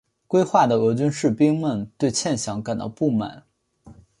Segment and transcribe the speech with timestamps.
[0.25, 3.43] 归化的俄军士兵们对欠饷感到不满。